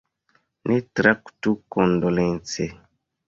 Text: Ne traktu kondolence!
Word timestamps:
Ne 0.69 0.77
traktu 0.99 1.53
kondolence! 1.77 2.69